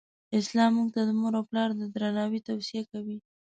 اسلام 0.39 0.71
مونږ 0.77 0.89
ته 0.95 1.01
د 1.07 1.09
مور 1.19 1.33
او 1.39 1.43
پلار 1.49 1.69
د 1.79 1.81
درناوې 1.93 2.39
توصیه 2.47 2.83
کوی. 2.91 3.17